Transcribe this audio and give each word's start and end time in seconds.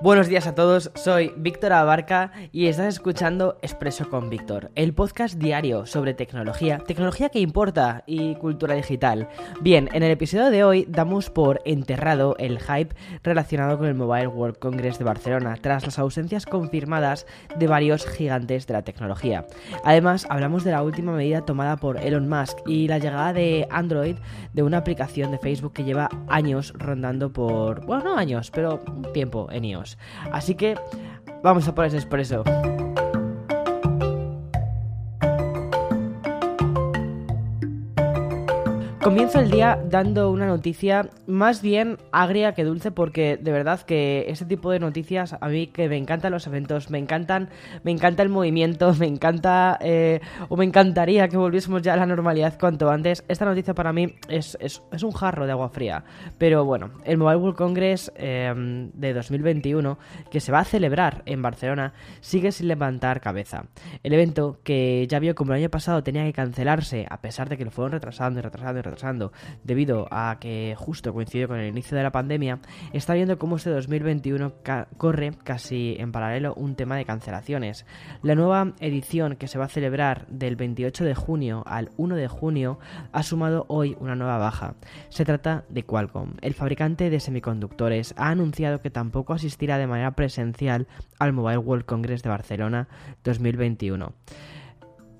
Buenos 0.00 0.28
días 0.28 0.46
a 0.46 0.54
todos, 0.54 0.92
soy 0.94 1.32
Víctor 1.36 1.72
Abarca 1.72 2.30
y 2.52 2.66
estás 2.66 2.86
escuchando 2.86 3.58
Expreso 3.62 4.08
con 4.08 4.30
Víctor, 4.30 4.70
el 4.76 4.94
podcast 4.94 5.34
diario 5.34 5.86
sobre 5.86 6.14
tecnología, 6.14 6.78
tecnología 6.78 7.30
que 7.30 7.40
importa 7.40 8.04
y 8.06 8.36
cultura 8.36 8.76
digital. 8.76 9.28
Bien, 9.60 9.88
en 9.92 10.04
el 10.04 10.12
episodio 10.12 10.50
de 10.50 10.62
hoy 10.62 10.86
damos 10.88 11.30
por 11.30 11.60
enterrado 11.64 12.36
el 12.38 12.60
hype 12.60 12.94
relacionado 13.24 13.76
con 13.76 13.88
el 13.88 13.96
Mobile 13.96 14.28
World 14.28 14.58
Congress 14.58 15.00
de 15.00 15.04
Barcelona, 15.04 15.56
tras 15.60 15.84
las 15.84 15.98
ausencias 15.98 16.46
confirmadas 16.46 17.26
de 17.58 17.66
varios 17.66 18.06
gigantes 18.06 18.68
de 18.68 18.74
la 18.74 18.82
tecnología. 18.82 19.48
Además, 19.82 20.28
hablamos 20.30 20.62
de 20.62 20.70
la 20.70 20.84
última 20.84 21.10
medida 21.10 21.44
tomada 21.44 21.76
por 21.76 21.96
Elon 21.96 22.28
Musk 22.28 22.56
y 22.68 22.86
la 22.86 22.98
llegada 22.98 23.32
de 23.32 23.66
Android 23.68 24.14
de 24.52 24.62
una 24.62 24.78
aplicación 24.78 25.32
de 25.32 25.38
Facebook 25.38 25.72
que 25.72 25.82
lleva 25.82 26.08
años 26.28 26.72
rondando 26.76 27.32
por, 27.32 27.84
bueno, 27.84 28.04
no 28.04 28.16
años, 28.16 28.52
pero 28.52 28.78
tiempo 29.12 29.48
en 29.50 29.64
iOS. 29.64 29.87
Así 30.32 30.54
que 30.54 30.74
vamos 31.42 31.68
a 31.68 31.74
por 31.74 31.84
ese 31.84 31.96
expreso. 31.96 32.42
Comienzo 39.02 39.38
el 39.38 39.48
día 39.48 39.80
dando 39.88 40.32
una 40.32 40.46
noticia 40.46 41.08
más 41.28 41.62
bien 41.62 41.98
agria 42.10 42.52
que 42.54 42.64
dulce 42.64 42.90
porque 42.90 43.36
de 43.36 43.52
verdad 43.52 43.80
que 43.82 44.24
este 44.28 44.44
tipo 44.44 44.72
de 44.72 44.80
noticias 44.80 45.36
a 45.40 45.48
mí 45.48 45.68
que 45.68 45.88
me 45.88 45.96
encantan 45.96 46.32
los 46.32 46.48
eventos, 46.48 46.90
me 46.90 46.98
encantan, 46.98 47.48
me 47.84 47.92
encanta 47.92 48.24
el 48.24 48.28
movimiento, 48.28 48.92
me 48.98 49.06
encanta 49.06 49.78
eh, 49.80 50.20
o 50.48 50.56
me 50.56 50.64
encantaría 50.64 51.28
que 51.28 51.36
volviésemos 51.36 51.80
ya 51.82 51.94
a 51.94 51.96
la 51.96 52.06
normalidad 52.06 52.58
cuanto 52.58 52.90
antes. 52.90 53.24
Esta 53.28 53.44
noticia 53.44 53.72
para 53.72 53.92
mí 53.92 54.16
es, 54.28 54.58
es, 54.60 54.82
un 55.02 55.12
jarro 55.12 55.46
de 55.46 55.52
agua 55.52 55.68
fría, 55.68 56.02
pero 56.36 56.64
bueno, 56.64 56.90
el 57.04 57.18
Mobile 57.18 57.36
World 57.36 57.56
Congress 57.56 58.12
eh, 58.16 58.52
de 58.92 59.14
2021 59.14 59.96
que 60.28 60.40
se 60.40 60.50
va 60.50 60.58
a 60.58 60.64
celebrar 60.64 61.22
en 61.24 61.40
Barcelona 61.40 61.92
sigue 62.20 62.50
sin 62.50 62.66
levantar 62.66 63.20
cabeza. 63.20 63.66
El 64.02 64.12
evento 64.12 64.58
que 64.64 65.06
ya 65.08 65.20
vio 65.20 65.36
como 65.36 65.52
el 65.52 65.60
año 65.60 65.70
pasado 65.70 66.02
tenía 66.02 66.24
que 66.24 66.32
cancelarse 66.32 67.06
a 67.08 67.20
pesar 67.20 67.48
de 67.48 67.56
que 67.56 67.64
lo 67.64 67.70
fueron 67.70 67.92
retrasando 67.92 68.40
y 68.40 68.42
retrasando 68.42 68.80
y 68.80 68.87
retrasando 68.88 69.32
debido 69.64 70.08
a 70.10 70.38
que 70.40 70.74
justo 70.76 71.12
coincidió 71.12 71.48
con 71.48 71.58
el 71.58 71.68
inicio 71.68 71.96
de 71.96 72.02
la 72.02 72.12
pandemia, 72.12 72.60
está 72.92 73.14
viendo 73.14 73.38
cómo 73.38 73.56
este 73.56 73.70
2021 73.70 74.52
ca 74.62 74.88
corre 74.96 75.32
casi 75.44 75.96
en 75.98 76.12
paralelo 76.12 76.54
un 76.54 76.74
tema 76.74 76.96
de 76.96 77.04
cancelaciones. 77.04 77.86
La 78.22 78.34
nueva 78.34 78.72
edición 78.80 79.36
que 79.36 79.48
se 79.48 79.58
va 79.58 79.66
a 79.66 79.68
celebrar 79.68 80.26
del 80.28 80.56
28 80.56 81.04
de 81.04 81.14
junio 81.14 81.62
al 81.66 81.90
1 81.96 82.16
de 82.16 82.28
junio 82.28 82.78
ha 83.12 83.22
sumado 83.22 83.64
hoy 83.68 83.96
una 84.00 84.16
nueva 84.16 84.38
baja. 84.38 84.74
Se 85.08 85.24
trata 85.24 85.64
de 85.68 85.84
Qualcomm. 85.84 86.34
El 86.40 86.54
fabricante 86.54 87.10
de 87.10 87.20
semiconductores 87.20 88.14
ha 88.16 88.30
anunciado 88.30 88.80
que 88.80 88.90
tampoco 88.90 89.32
asistirá 89.32 89.78
de 89.78 89.86
manera 89.86 90.12
presencial 90.12 90.86
al 91.18 91.32
Mobile 91.32 91.58
World 91.58 91.84
Congress 91.84 92.22
de 92.22 92.30
Barcelona 92.30 92.88
2021 93.24 94.12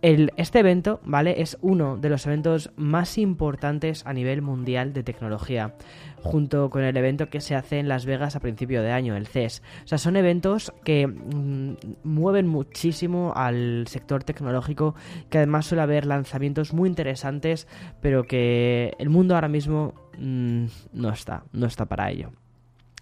este 0.03 0.61
evento, 0.61 1.01
¿vale? 1.05 1.41
Es 1.41 1.59
uno 1.61 1.97
de 1.97 2.09
los 2.09 2.27
eventos 2.27 2.71
más 2.77 3.19
importantes 3.19 4.07
a 4.07 4.13
nivel 4.13 4.43
mundial 4.43 4.93
de 4.93 5.03
tecnología, 5.03 5.75
junto 6.23 6.71
con 6.71 6.85
el 6.85 6.97
evento 6.97 7.29
que 7.31 7.41
se 7.41 7.55
hace 7.55 7.79
en 7.79 7.89
Las 7.89 8.07
Vegas 8.07 8.37
a 8.37 8.41
principio 8.41 8.83
de 8.83 8.93
año, 8.93 9.17
el 9.17 9.27
CES. 9.27 9.63
O 9.85 9.89
sea, 9.89 9.99
son 9.99 10.17
eventos 10.17 10.73
que 10.85 11.07
mm, 11.07 11.77
mueven 12.05 12.47
muchísimo 12.47 13.33
al 13.35 13.87
sector 13.89 14.25
tecnológico, 14.25 14.95
que 15.31 15.39
además 15.39 15.67
suele 15.67 15.83
haber 15.83 16.07
lanzamientos 16.07 16.73
muy 16.73 16.89
interesantes, 16.89 17.67
pero 18.01 18.25
que 18.25 18.95
el 18.99 19.11
mundo 19.11 19.35
ahora 19.35 19.49
mismo 19.49 19.95
mm, 20.19 20.67
no 20.93 21.11
está, 21.11 21.45
no 21.53 21.67
está 21.67 21.87
para 21.87 22.11
ello. 22.11 22.31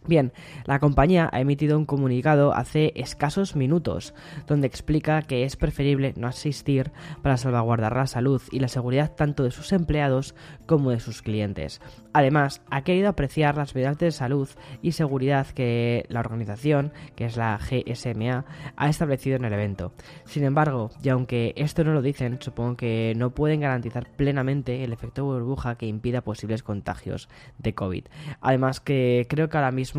Bien, 0.06 0.32
la 0.66 0.78
compañía 0.78 1.28
ha 1.32 1.40
emitido 1.40 1.76
un 1.76 1.84
comunicado 1.84 2.54
hace 2.54 2.92
escasos 2.94 3.56
minutos 3.56 4.14
donde 4.46 4.68
explica 4.68 5.22
que 5.22 5.44
es 5.44 5.56
preferible 5.56 6.14
no 6.16 6.28
asistir 6.28 6.92
para 7.22 7.36
salvaguardar 7.36 7.96
la 7.96 8.06
salud 8.06 8.40
y 8.52 8.60
la 8.60 8.68
seguridad 8.68 9.12
tanto 9.16 9.42
de 9.42 9.50
sus 9.50 9.72
empleados 9.72 10.34
como 10.66 10.90
de 10.90 11.00
sus 11.00 11.22
clientes. 11.22 11.80
Además, 12.12 12.62
ha 12.70 12.82
querido 12.82 13.08
apreciar 13.08 13.56
las 13.56 13.74
medidas 13.74 13.98
de 13.98 14.10
salud 14.10 14.48
y 14.80 14.92
seguridad 14.92 15.46
que 15.48 16.06
la 16.08 16.20
organización, 16.20 16.92
que 17.14 17.26
es 17.26 17.36
la 17.36 17.58
GSMA, 17.58 18.44
ha 18.76 18.88
establecido 18.88 19.36
en 19.36 19.44
el 19.44 19.52
evento. 19.52 19.92
Sin 20.24 20.44
embargo, 20.44 20.90
y 21.02 21.08
aunque 21.08 21.52
esto 21.56 21.84
no 21.84 21.92
lo 21.92 22.00
dicen, 22.00 22.38
supongo 22.40 22.76
que 22.76 23.12
no 23.16 23.30
pueden 23.30 23.60
garantizar 23.60 24.06
plenamente 24.16 24.84
el 24.84 24.92
efecto 24.92 25.24
burbuja 25.24 25.74
que 25.74 25.86
impida 25.86 26.22
posibles 26.22 26.62
contagios 26.62 27.28
de 27.58 27.74
COVID. 27.74 28.04
Además 28.40 28.80
que 28.80 29.26
creo 29.28 29.48
que 29.48 29.56
ahora 29.56 29.72
mismo 29.72 29.95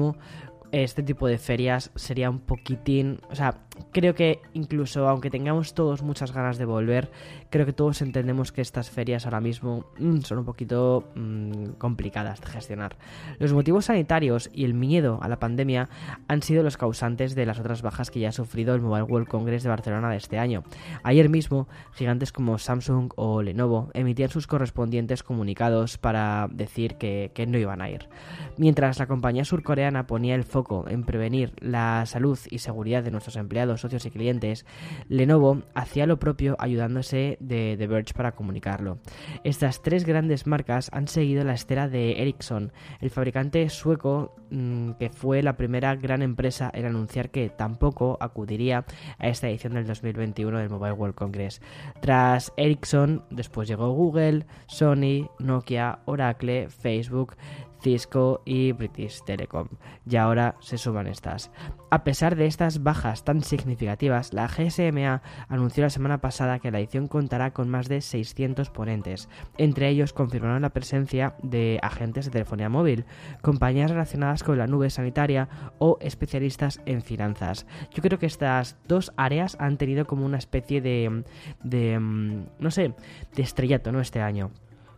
este 0.71 1.03
tipo 1.03 1.27
de 1.27 1.37
ferias 1.37 1.91
sería 1.95 2.29
un 2.29 2.39
poquitín, 2.39 3.19
o 3.29 3.35
sea, 3.35 3.66
creo 3.91 4.15
que 4.15 4.41
incluso 4.53 5.07
aunque 5.07 5.29
tengamos 5.29 5.73
todos 5.73 6.01
muchas 6.01 6.33
ganas 6.33 6.57
de 6.57 6.65
volver, 6.65 7.11
creo 7.49 7.65
que 7.65 7.73
todos 7.73 8.01
entendemos 8.01 8.51
que 8.51 8.61
estas 8.61 8.89
ferias 8.89 9.25
ahora 9.25 9.41
mismo 9.41 9.85
mm, 9.99 10.19
son 10.19 10.39
un 10.39 10.45
poquito 10.45 11.09
mm, 11.15 11.71
complicadas 11.77 12.41
de 12.41 12.47
gestionar. 12.47 12.97
Los 13.39 13.53
motivos 13.53 13.85
sanitarios 13.85 14.49
y 14.53 14.65
el 14.65 14.73
miedo 14.73 15.19
a 15.21 15.27
la 15.27 15.39
pandemia 15.39 15.89
han 16.27 16.41
sido 16.41 16.63
los 16.63 16.77
causantes 16.77 17.35
de 17.35 17.45
las 17.45 17.59
otras 17.59 17.81
bajas 17.81 18.11
que 18.11 18.19
ya 18.19 18.29
ha 18.29 18.33
sufrido 18.33 18.75
el 18.75 18.81
Mobile 18.81 19.03
World 19.03 19.27
Congress 19.27 19.63
de 19.63 19.69
Barcelona 19.69 20.09
de 20.09 20.17
este 20.17 20.39
año. 20.39 20.63
Ayer 21.03 21.29
mismo, 21.29 21.67
gigantes 21.93 22.31
como 22.31 22.57
Samsung 22.57 23.11
o 23.15 23.41
Lenovo 23.41 23.89
emitían 23.93 24.29
sus 24.29 24.47
correspondientes 24.47 25.23
comunicados 25.23 25.97
para 25.97 26.47
decir 26.51 26.95
que, 26.95 27.31
que 27.33 27.47
no 27.47 27.57
iban 27.57 27.81
a 27.81 27.89
ir. 27.89 28.09
Mientras 28.57 28.99
la 28.99 29.07
compañía 29.07 29.45
surcoreana 29.45 30.07
ponía 30.07 30.35
el 30.35 30.43
foco 30.43 30.85
en 30.87 31.03
prevenir 31.03 31.53
la 31.59 32.05
salud 32.05 32.39
y 32.49 32.59
seguridad 32.59 33.03
de 33.03 33.11
nuestros 33.11 33.35
empleados, 33.35 33.66
socios 33.75 34.05
y 34.05 34.11
clientes, 34.11 34.65
Lenovo 35.09 35.63
hacía 35.73 36.05
lo 36.05 36.19
propio 36.19 36.55
ayudándose 36.59 37.37
de 37.41 37.75
The 37.77 37.87
Verge 37.87 38.13
para 38.13 38.31
comunicarlo. 38.31 38.99
Estas 39.43 39.81
tres 39.81 40.05
grandes 40.05 40.47
marcas 40.47 40.89
han 40.93 41.09
seguido 41.09 41.43
la 41.43 41.53
estera 41.53 41.89
de 41.89 42.21
Ericsson, 42.21 42.71
el 43.01 43.09
fabricante 43.09 43.69
sueco 43.69 44.35
mm, 44.51 44.91
que 44.91 45.09
fue 45.09 45.43
la 45.43 45.57
primera 45.57 45.95
gran 45.95 46.21
empresa 46.21 46.71
en 46.73 46.85
anunciar 46.85 47.29
que 47.29 47.49
tampoco 47.49 48.17
acudiría 48.21 48.85
a 49.17 49.27
esta 49.27 49.49
edición 49.49 49.73
del 49.73 49.87
2021 49.87 50.59
del 50.59 50.69
Mobile 50.69 50.93
World 50.93 51.15
Congress. 51.15 51.61
Tras 52.01 52.53
Ericsson, 52.57 53.25
después 53.29 53.67
llegó 53.67 53.91
Google, 53.91 54.45
Sony, 54.67 55.29
Nokia, 55.39 55.99
Oracle, 56.05 56.69
Facebook, 56.69 57.35
Cisco 57.81 58.41
y 58.45 58.71
British 58.71 59.23
Telecom. 59.23 59.67
Y 60.09 60.15
ahora 60.15 60.55
se 60.59 60.77
suman 60.77 61.07
estas. 61.07 61.51
A 61.89 62.03
pesar 62.03 62.35
de 62.35 62.45
estas 62.45 62.83
bajas 62.83 63.23
tan 63.23 63.41
significativas, 63.41 64.33
la 64.33 64.47
GSMA 64.47 65.21
anunció 65.47 65.83
la 65.83 65.89
semana 65.89 66.19
pasada 66.19 66.59
que 66.59 66.71
la 66.71 66.79
edición 66.79 67.07
contará 67.07 67.51
con 67.51 67.69
más 67.69 67.87
de 67.87 68.01
600 68.01 68.69
ponentes. 68.69 69.29
Entre 69.57 69.89
ellos 69.89 70.13
confirmaron 70.13 70.61
la 70.61 70.69
presencia 70.69 71.35
de 71.41 71.79
agentes 71.81 72.25
de 72.25 72.31
telefonía 72.31 72.69
móvil, 72.69 73.05
compañías 73.41 73.91
relacionadas 73.91 74.43
con 74.43 74.57
la 74.57 74.67
nube 74.67 74.89
sanitaria 74.89 75.49
o 75.79 75.97
especialistas 76.01 76.81
en 76.85 77.01
finanzas. 77.01 77.65
Yo 77.93 78.01
creo 78.01 78.19
que 78.19 78.25
estas 78.25 78.77
dos 78.87 79.13
áreas 79.17 79.55
han 79.59 79.77
tenido 79.77 80.05
como 80.05 80.25
una 80.25 80.37
especie 80.37 80.81
de, 80.81 81.23
de 81.63 81.99
mm, 81.99 82.45
no 82.59 82.71
sé, 82.71 82.93
de 83.35 83.43
estrellato, 83.43 83.91
¿no? 83.91 84.01
Este 84.01 84.21
año. 84.21 84.51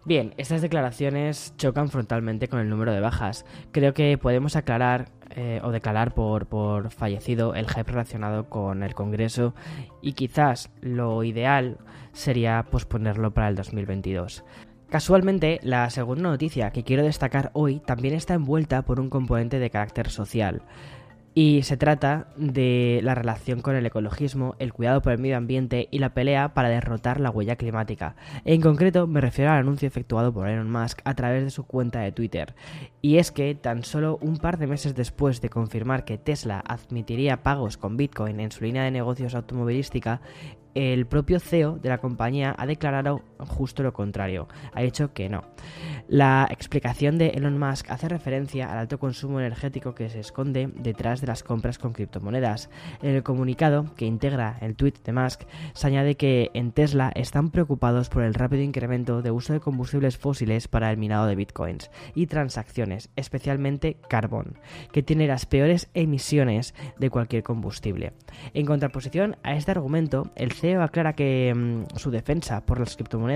Bien, 0.05 0.33
estas 0.37 0.61
declaraciones 0.61 1.53
chocan 1.57 1.89
frontalmente 1.89 2.47
con 2.47 2.59
el 2.59 2.69
número 2.69 2.93
de 2.93 3.01
bajas. 3.01 3.45
Creo 3.71 3.93
que 3.93 4.17
podemos 4.17 4.55
aclarar 4.55 5.09
eh, 5.35 5.59
o 5.63 5.71
declarar 5.71 6.13
por, 6.13 6.47
por 6.47 6.89
fallecido 6.89 7.53
el 7.53 7.67
hype 7.67 7.91
relacionado 7.91 8.49
con 8.49 8.81
el 8.81 8.95
Congreso 8.95 9.53
y 10.01 10.13
quizás 10.13 10.71
lo 10.81 11.23
ideal 11.23 11.77
sería 12.13 12.65
posponerlo 12.71 13.31
para 13.31 13.49
el 13.49 13.55
2022. 13.55 14.43
Casualmente, 14.89 15.59
la 15.61 15.87
segunda 15.91 16.29
noticia 16.29 16.71
que 16.71 16.83
quiero 16.83 17.03
destacar 17.03 17.51
hoy 17.53 17.79
también 17.79 18.15
está 18.15 18.33
envuelta 18.33 18.81
por 18.81 18.99
un 18.99 19.11
componente 19.11 19.59
de 19.59 19.69
carácter 19.69 20.09
social. 20.09 20.63
Y 21.41 21.63
se 21.63 21.77
trata 21.77 22.27
de 22.35 22.99
la 23.01 23.15
relación 23.15 23.61
con 23.61 23.73
el 23.77 23.85
ecologismo, 23.85 24.57
el 24.59 24.73
cuidado 24.73 25.01
por 25.01 25.13
el 25.13 25.19
medio 25.19 25.37
ambiente 25.37 25.87
y 25.89 25.99
la 25.99 26.13
pelea 26.13 26.53
para 26.53 26.67
derrotar 26.67 27.21
la 27.21 27.29
huella 27.29 27.55
climática. 27.55 28.17
En 28.43 28.59
concreto 28.59 29.07
me 29.07 29.21
refiero 29.21 29.49
al 29.49 29.59
anuncio 29.59 29.87
efectuado 29.87 30.33
por 30.33 30.49
Elon 30.49 30.69
Musk 30.69 30.99
a 31.05 31.13
través 31.13 31.45
de 31.45 31.49
su 31.49 31.63
cuenta 31.63 32.01
de 32.01 32.11
Twitter. 32.11 32.55
Y 33.01 33.19
es 33.19 33.31
que 33.31 33.55
tan 33.55 33.85
solo 33.85 34.17
un 34.21 34.35
par 34.35 34.57
de 34.57 34.67
meses 34.67 34.95
después 34.95 35.39
de 35.39 35.49
confirmar 35.49 36.03
que 36.03 36.17
Tesla 36.17 36.61
admitiría 36.67 37.41
pagos 37.41 37.77
con 37.77 37.95
Bitcoin 37.95 38.41
en 38.41 38.51
su 38.51 38.65
línea 38.65 38.83
de 38.83 38.91
negocios 38.91 39.33
automovilística, 39.33 40.19
el 40.75 41.05
propio 41.05 41.39
CEO 41.39 41.77
de 41.77 41.87
la 41.87 41.99
compañía 41.99 42.53
ha 42.57 42.65
declarado 42.65 43.21
justo 43.39 43.83
lo 43.83 43.93
contrario, 43.93 44.47
ha 44.73 44.81
dicho 44.81 45.13
que 45.13 45.29
no. 45.29 45.43
La 46.07 46.47
explicación 46.49 47.17
de 47.17 47.29
Elon 47.29 47.59
Musk 47.59 47.89
hace 47.89 48.09
referencia 48.09 48.71
al 48.71 48.79
alto 48.79 48.99
consumo 48.99 49.39
energético 49.39 49.93
que 49.93 50.09
se 50.09 50.19
esconde 50.19 50.69
detrás 50.75 51.21
de 51.21 51.27
las 51.27 51.43
compras 51.43 51.77
con 51.77 51.93
criptomonedas. 51.93 52.69
En 53.01 53.15
el 53.15 53.23
comunicado 53.23 53.93
que 53.95 54.05
integra 54.05 54.57
el 54.61 54.75
tweet 54.75 54.95
de 55.03 55.13
Musk 55.13 55.43
se 55.73 55.87
añade 55.87 56.15
que 56.15 56.51
en 56.53 56.71
Tesla 56.71 57.11
están 57.15 57.51
preocupados 57.51 58.09
por 58.09 58.23
el 58.23 58.33
rápido 58.33 58.63
incremento 58.63 59.21
de 59.21 59.31
uso 59.31 59.53
de 59.53 59.59
combustibles 59.59 60.17
fósiles 60.17 60.67
para 60.67 60.91
el 60.91 60.97
minado 60.97 61.27
de 61.27 61.35
bitcoins 61.35 61.91
y 62.15 62.27
transacciones, 62.27 63.09
especialmente 63.15 63.97
carbón, 64.07 64.57
que 64.91 65.03
tiene 65.03 65.27
las 65.27 65.45
peores 65.45 65.89
emisiones 65.93 66.73
de 66.97 67.09
cualquier 67.09 67.43
combustible. 67.43 68.13
En 68.53 68.65
contraposición 68.65 69.37
a 69.43 69.53
este 69.55 69.71
argumento, 69.71 70.31
el 70.35 70.51
CEO 70.51 70.81
aclara 70.81 71.13
que 71.13 71.53
mm, 71.55 71.97
su 71.97 72.11
defensa 72.11 72.65
por 72.65 72.79
las 72.79 72.95
criptomonedas 72.95 73.28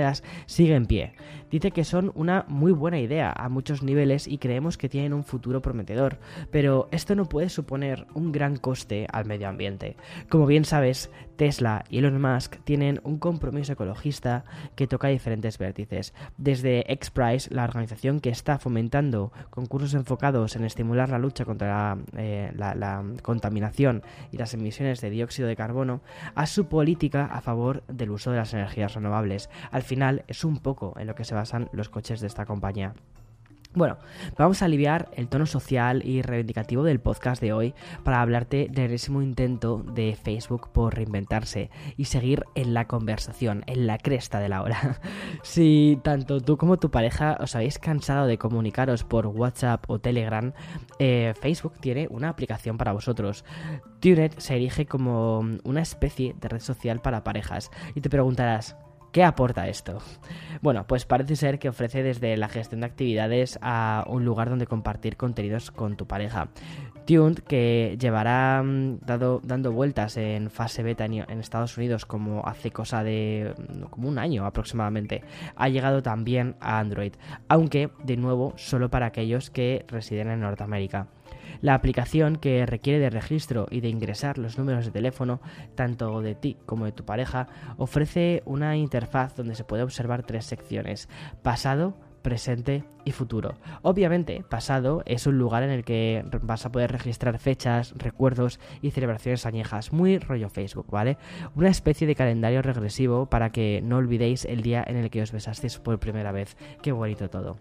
sigue 0.45 0.75
en 0.75 0.85
pie. 0.85 1.13
Dice 1.53 1.69
que 1.69 1.83
son 1.83 2.11
una 2.15 2.45
muy 2.47 2.71
buena 2.71 2.99
idea 2.99 3.31
a 3.31 3.47
muchos 3.47 3.83
niveles 3.83 4.27
y 4.27 4.39
creemos 4.39 4.75
que 4.75 4.89
tienen 4.89 5.13
un 5.13 5.23
futuro 5.23 5.61
prometedor, 5.61 6.17
pero 6.49 6.87
esto 6.91 7.13
no 7.13 7.29
puede 7.29 7.49
suponer 7.49 8.07
un 8.15 8.31
gran 8.31 8.57
coste 8.57 9.05
al 9.11 9.25
medio 9.25 9.47
ambiente. 9.47 9.95
Como 10.29 10.47
bien 10.47 10.65
sabes, 10.65 11.11
Tesla 11.35 11.85
y 11.89 11.99
Elon 11.99 12.19
Musk 12.19 12.55
tienen 12.63 13.01
un 13.03 13.19
compromiso 13.19 13.73
ecologista 13.73 14.45
que 14.75 14.87
toca 14.87 15.09
diferentes 15.09 15.59
vértices, 15.59 16.15
desde 16.37 16.85
XPRIZE, 16.99 17.53
la 17.53 17.65
organización 17.65 18.19
que 18.19 18.29
está 18.29 18.57
fomentando 18.57 19.31
concursos 19.51 19.93
enfocados 19.93 20.55
en 20.55 20.63
estimular 20.63 21.09
la 21.09 21.19
lucha 21.19 21.45
contra 21.45 21.97
eh, 22.17 22.51
la 22.55 23.03
contaminación 23.21 24.01
y 24.31 24.37
las 24.37 24.55
emisiones 24.55 25.01
de 25.01 25.11
dióxido 25.11 25.47
de 25.47 25.55
carbono, 25.55 26.01
a 26.33 26.47
su 26.47 26.65
política 26.65 27.25
a 27.25 27.41
favor 27.41 27.83
del 27.87 28.09
uso 28.11 28.31
de 28.31 28.37
las 28.37 28.53
energías 28.53 28.95
renovables. 28.95 29.51
Final 29.83 30.23
es 30.27 30.43
un 30.43 30.57
poco 30.57 30.93
en 30.97 31.07
lo 31.07 31.15
que 31.15 31.25
se 31.25 31.35
basan 31.35 31.69
los 31.73 31.89
coches 31.89 32.21
de 32.21 32.27
esta 32.27 32.45
compañía. 32.45 32.93
Bueno, 33.75 33.97
vamos 34.37 34.61
a 34.61 34.65
aliviar 34.65 35.09
el 35.15 35.27
tono 35.27 35.47
social 35.47 36.05
y 36.05 36.21
reivindicativo 36.21 36.83
del 36.83 36.99
podcast 36.99 37.41
de 37.41 37.53
hoy 37.53 37.73
para 38.03 38.21
hablarte 38.21 38.67
del 38.69 38.85
enésimo 38.85 39.23
intento 39.23 39.79
de 39.79 40.15
Facebook 40.15 40.69
por 40.71 40.93
reinventarse 40.93 41.71
y 41.97 42.05
seguir 42.05 42.45
en 42.53 42.75
la 42.75 42.85
conversación, 42.85 43.63
en 43.65 43.87
la 43.87 43.97
cresta 43.97 44.39
de 44.39 44.49
la 44.49 44.61
hora. 44.61 44.99
si 45.41 45.99
tanto 46.03 46.39
tú 46.39 46.55
como 46.55 46.77
tu 46.77 46.91
pareja 46.91 47.35
os 47.39 47.55
habéis 47.55 47.79
cansado 47.79 48.27
de 48.27 48.37
comunicaros 48.37 49.03
por 49.03 49.25
WhatsApp 49.25 49.89
o 49.89 49.97
Telegram, 49.97 50.53
eh, 50.99 51.33
Facebook 51.41 51.73
tiene 51.79 52.07
una 52.11 52.29
aplicación 52.29 52.77
para 52.77 52.93
vosotros. 52.93 53.43
TuneIt 54.01 54.37
se 54.37 54.55
erige 54.55 54.85
como 54.85 55.39
una 55.63 55.81
especie 55.81 56.35
de 56.39 56.47
red 56.47 56.61
social 56.61 57.01
para 57.01 57.23
parejas 57.23 57.71
y 57.95 58.01
te 58.01 58.09
preguntarás, 58.11 58.77
¿Qué 59.13 59.23
aporta 59.23 59.67
esto? 59.67 59.99
Bueno, 60.63 60.87
pues 60.87 61.05
parece 61.05 61.35
ser 61.35 61.59
que 61.59 61.69
ofrece 61.69 62.01
desde 62.01 62.35
la 62.35 62.49
gestión 62.49 62.81
de 62.81 62.87
actividades 62.87 63.59
a 63.61 64.05
un 64.07 64.25
lugar 64.25 64.49
donde 64.49 64.65
compartir 64.65 65.17
contenidos 65.17 65.69
con 65.69 65.95
tu 65.95 66.07
pareja. 66.07 66.47
Tuned, 67.05 67.39
que 67.39 67.97
llevará 67.99 68.61
mm, 68.63 68.99
dando 69.05 69.71
vueltas 69.71 70.17
en 70.17 70.49
fase 70.49 70.83
beta 70.83 71.05
en, 71.05 71.39
Estados 71.39 71.77
Unidos 71.77 72.05
como 72.05 72.45
hace 72.45 72.71
cosa 72.71 73.03
de 73.03 73.53
mm, 73.57 73.83
como 73.89 74.07
un 74.07 74.19
año 74.19 74.45
aproximadamente, 74.45 75.23
ha 75.55 75.69
llegado 75.69 76.01
también 76.01 76.55
a 76.59 76.79
Android, 76.79 77.13
aunque 77.47 77.89
de 78.03 78.17
nuevo 78.17 78.53
solo 78.57 78.89
para 78.89 79.07
aquellos 79.07 79.49
que 79.49 79.85
residen 79.87 80.29
en 80.29 80.41
Norteamérica. 80.41 81.07
La 81.61 81.75
aplicación 81.75 82.37
que 82.37 82.65
requiere 82.65 82.99
de 82.99 83.09
registro 83.09 83.67
y 83.69 83.81
de 83.81 83.89
ingresar 83.89 84.37
los 84.37 84.57
números 84.57 84.85
de 84.85 84.91
teléfono, 84.91 85.39
tanto 85.75 86.21
de 86.21 86.35
ti 86.35 86.57
como 86.65 86.85
de 86.85 86.91
tu 86.91 87.05
pareja, 87.05 87.47
ofrece 87.77 88.43
una 88.45 88.75
interfaz 88.75 89.35
donde 89.35 89.55
se 89.55 89.63
puede 89.63 89.83
observar 89.83 90.23
tres 90.23 90.45
secciones, 90.45 91.07
pasado, 91.41 91.95
presente 92.21 92.83
y 93.05 93.11
futuro. 93.11 93.55
Obviamente, 93.81 94.43
pasado 94.47 95.03
es 95.05 95.27
un 95.27 95.37
lugar 95.37 95.63
en 95.63 95.69
el 95.69 95.83
que 95.83 96.23
vas 96.41 96.65
a 96.65 96.71
poder 96.71 96.91
registrar 96.91 97.37
fechas, 97.39 97.93
recuerdos 97.97 98.59
y 98.81 98.91
celebraciones 98.91 99.45
añejas, 99.45 99.93
muy 99.93 100.17
rollo 100.19 100.49
Facebook, 100.49 100.87
¿vale? 100.89 101.17
Una 101.55 101.69
especie 101.69 102.07
de 102.07 102.15
calendario 102.15 102.61
regresivo 102.61 103.27
para 103.27 103.51
que 103.51 103.81
no 103.83 103.97
olvidéis 103.97 104.45
el 104.45 104.61
día 104.61 104.83
en 104.85 104.97
el 104.97 105.09
que 105.09 105.21
os 105.21 105.31
besasteis 105.31 105.77
por 105.79 105.99
primera 105.99 106.31
vez. 106.31 106.55
Qué 106.81 106.91
bonito 106.91 107.29
todo. 107.29 107.57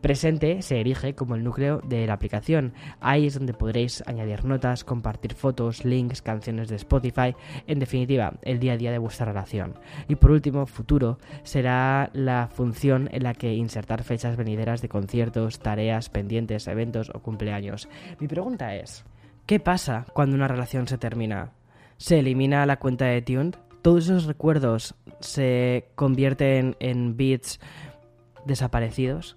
Presente 0.00 0.62
se 0.62 0.80
erige 0.80 1.14
como 1.14 1.34
el 1.34 1.44
núcleo 1.44 1.80
de 1.84 2.06
la 2.06 2.14
aplicación. 2.14 2.72
Ahí 3.00 3.26
es 3.26 3.34
donde 3.34 3.54
podréis 3.54 4.02
añadir 4.06 4.44
notas, 4.44 4.84
compartir 4.84 5.34
fotos, 5.34 5.84
links, 5.84 6.22
canciones 6.22 6.68
de 6.68 6.76
Spotify, 6.76 7.34
en 7.66 7.78
definitiva, 7.78 8.34
el 8.42 8.58
día 8.58 8.74
a 8.74 8.76
día 8.76 8.92
de 8.92 8.98
vuestra 8.98 9.26
relación. 9.26 9.74
Y 10.08 10.16
por 10.16 10.30
último, 10.30 10.66
futuro 10.66 11.18
será 11.42 12.10
la 12.12 12.48
función 12.52 13.08
en 13.12 13.22
la 13.22 13.34
que 13.34 13.54
insertar 13.54 14.02
fechas 14.02 14.36
venideras 14.36 14.82
de 14.82 14.85
conciertos, 14.88 15.58
tareas, 15.58 16.08
pendientes, 16.08 16.66
eventos 16.66 17.10
o 17.14 17.20
cumpleaños. 17.20 17.88
Mi 18.20 18.28
pregunta 18.28 18.74
es, 18.74 19.04
¿qué 19.46 19.60
pasa 19.60 20.06
cuando 20.12 20.36
una 20.36 20.48
relación 20.48 20.88
se 20.88 20.98
termina? 20.98 21.52
¿Se 21.96 22.18
elimina 22.18 22.66
la 22.66 22.78
cuenta 22.78 23.06
de 23.06 23.22
Tuned? 23.22 23.54
¿Todos 23.82 24.04
esos 24.04 24.24
recuerdos 24.26 24.94
se 25.20 25.88
convierten 25.94 26.76
en 26.80 27.16
bits 27.16 27.60
desaparecidos? 28.44 29.36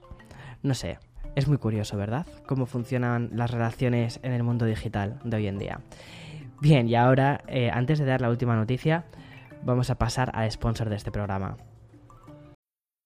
No 0.63 0.74
sé, 0.74 0.98
es 1.36 1.48
muy 1.48 1.57
curioso, 1.57 1.98
¿verdad? 1.98 2.25
Cómo 2.46 2.66
funcionan 2.66 3.30
las 3.34 3.51
relaciones 3.51 4.19
en 4.24 4.34
el 4.34 4.44
mundo 4.44 4.66
digital 4.66 5.19
de 5.24 5.38
hoy 5.38 5.48
en 5.48 5.60
día. 5.60 5.80
Bien, 6.62 6.90
y 6.90 6.96
ahora, 6.96 7.42
eh, 7.48 7.69
antes 7.72 8.00
de 8.00 8.06
dar 8.06 8.22
la 8.22 8.30
última 8.30 8.56
noticia, 8.56 9.06
vamos 9.63 9.90
a 9.90 9.96
pasar 9.96 10.31
al 10.34 10.51
sponsor 10.51 10.90
de 10.90 10.98
este 10.98 11.12
programa. 11.12 11.56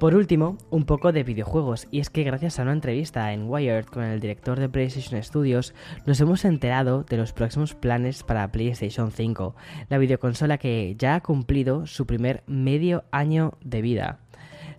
Por 0.00 0.14
último, 0.14 0.56
un 0.70 0.86
poco 0.86 1.12
de 1.12 1.24
videojuegos, 1.24 1.86
y 1.90 2.00
es 2.00 2.08
que 2.08 2.24
gracias 2.24 2.58
a 2.58 2.62
una 2.62 2.72
entrevista 2.72 3.34
en 3.34 3.50
Wired 3.50 3.84
con 3.84 4.02
el 4.02 4.18
director 4.18 4.58
de 4.58 4.70
PlayStation 4.70 5.22
Studios, 5.22 5.74
nos 6.06 6.18
hemos 6.22 6.46
enterado 6.46 7.02
de 7.02 7.18
los 7.18 7.34
próximos 7.34 7.74
planes 7.74 8.22
para 8.22 8.50
PlayStation 8.50 9.12
5, 9.12 9.54
la 9.90 9.98
videoconsola 9.98 10.56
que 10.56 10.96
ya 10.98 11.16
ha 11.16 11.20
cumplido 11.20 11.86
su 11.86 12.06
primer 12.06 12.42
medio 12.46 13.04
año 13.10 13.52
de 13.62 13.82
vida. 13.82 14.20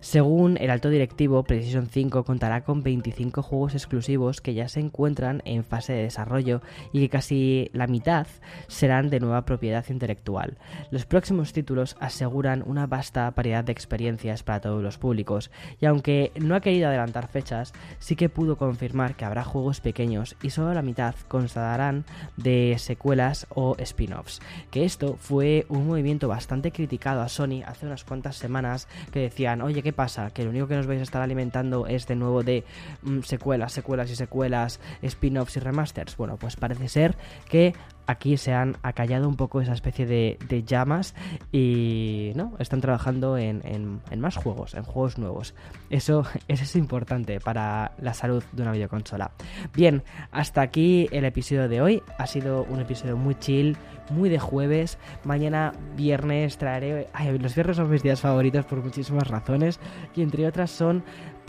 Según 0.02 0.58
el 0.60 0.70
alto 0.70 0.90
directivo, 0.90 1.44
PlayStation 1.44 1.86
5 1.86 2.24
contará 2.24 2.64
con 2.64 2.82
25 2.82 3.40
juegos 3.40 3.74
exclusivos 3.74 4.40
que 4.40 4.52
ya 4.52 4.66
se 4.66 4.80
encuentran 4.80 5.42
en 5.44 5.62
fase 5.62 5.92
de 5.92 6.02
desarrollo 6.02 6.60
y 6.92 7.02
que 7.02 7.08
casi 7.08 7.70
la 7.72 7.86
mitad 7.86 8.26
serán 8.66 9.10
de 9.10 9.20
nueva 9.20 9.44
propiedad 9.44 9.84
intelectual. 9.88 10.58
Los 10.90 11.06
próximos 11.06 11.52
títulos 11.52 11.96
aseguran 12.00 12.64
una 12.66 12.88
vasta 12.88 13.30
variedad 13.30 13.62
de 13.62 13.70
experiencias 13.70 14.42
para 14.42 14.60
todos 14.60 14.82
los 14.82 14.98
públicos 14.98 15.52
y 15.80 15.86
aunque 15.86 16.32
no 16.34 16.56
ha 16.56 16.60
querido 16.60 16.88
adelantar 16.88 17.28
fechas, 17.28 17.72
sí 18.00 18.16
que 18.16 18.28
pudo 18.28 18.56
confirmar 18.56 19.14
que 19.14 19.24
habrá 19.24 19.44
juegos 19.44 19.80
pequeños 19.80 20.34
y 20.42 20.50
solo 20.50 20.74
la 20.74 20.82
mitad 20.82 21.14
constarán 21.28 22.04
de 22.36 22.74
secuelas 22.78 23.46
o 23.50 23.76
spin-offs. 23.78 24.40
Que 24.72 24.84
esto 24.84 25.16
fue 25.16 25.64
un 25.68 25.86
movimiento 25.86 26.26
bastante 26.26 26.72
criticado 26.72 27.20
a 27.20 27.28
Sony 27.28 27.62
hace 27.64 27.86
unas 27.86 28.02
cuantas 28.02 28.34
semanas 28.34 28.88
que 29.12 29.20
decían, 29.20 29.62
oye, 29.62 29.80
¿qué 29.80 29.91
pasa? 29.92 30.30
Que 30.30 30.44
lo 30.44 30.50
único 30.50 30.66
que 30.66 30.76
nos 30.76 30.86
vais 30.86 31.00
a 31.00 31.02
estar 31.02 31.22
alimentando 31.22 31.86
es 31.86 32.06
de 32.06 32.16
nuevo 32.16 32.42
de 32.42 32.64
mm, 33.02 33.20
secuelas, 33.20 33.72
secuelas 33.72 34.10
y 34.10 34.16
secuelas, 34.16 34.80
spin-offs 35.02 35.56
y 35.56 35.60
remasters. 35.60 36.16
Bueno, 36.16 36.36
pues 36.36 36.56
parece 36.56 36.88
ser 36.88 37.16
que 37.48 37.74
aquí 38.06 38.36
se 38.36 38.52
han 38.52 38.76
acallado 38.82 39.28
un 39.28 39.36
poco 39.36 39.60
esa 39.60 39.72
especie 39.72 40.06
de, 40.06 40.64
llamas 40.64 41.14
y 41.50 42.32
no, 42.34 42.52
están 42.58 42.80
trabajando 42.80 43.36
en, 43.36 44.00
más 44.16 44.36
juegos, 44.36 44.74
en 44.74 44.82
juegos 44.84 45.18
nuevos. 45.18 45.54
Eso, 45.90 46.24
eso 46.48 46.64
es 46.64 46.76
importante 46.76 47.40
para 47.40 47.92
la 47.98 48.14
salud 48.14 48.42
de 48.52 48.62
una 48.62 48.72
videoconsola. 48.72 49.32
Bien, 49.74 50.02
hasta 50.30 50.62
aquí 50.62 51.08
el 51.12 51.24
episodio 51.24 51.68
de 51.68 51.80
hoy. 51.80 52.02
Ha 52.18 52.26
sido 52.26 52.64
un 52.64 52.80
episodio 52.80 53.16
muy 53.16 53.34
chill, 53.36 53.76
muy 54.10 54.28
de 54.28 54.38
jueves. 54.38 54.98
Mañana 55.24 55.72
viernes 55.96 56.58
traeré... 56.58 57.08
Los 57.40 57.54
viernes 57.54 57.76
son 57.76 57.90
mis 57.90 58.02
días 58.02 58.20
favoritos 58.20 58.64
por 58.66 58.82
muchísimas 58.82 59.28
razones 59.28 59.80
y 60.14 60.22
entre 60.22 60.46
otras 60.46 60.70
son 60.70 61.02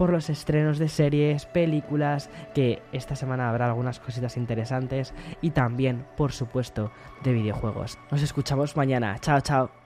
por 0.03 0.11
los 0.11 0.29
estrenos 0.29 0.79
de 0.79 0.89
series, 0.89 1.45
películas, 1.45 2.29
que 2.53 2.81
esta 2.91 3.15
semana 3.15 3.47
habrá 3.47 3.67
algunas 3.67 4.01
cositas 4.01 4.35
interesantes 4.35 5.13
y 5.41 5.51
también, 5.51 6.05
por 6.17 6.33
supuesto, 6.33 6.91
de 7.23 7.31
videojuegos. 7.31 7.97
Nos 8.11 8.21
escuchamos 8.21 8.75
mañana. 8.75 9.17
Chao, 9.21 9.39
chao. 9.39 9.82